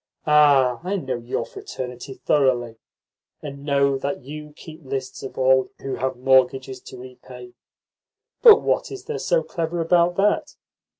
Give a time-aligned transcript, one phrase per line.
[0.25, 2.77] Ah, I know your fraternity thoroughly,
[3.43, 7.53] and know that you keep lists of all who have mortgages to repay.
[8.41, 10.55] But what is there so clever about that?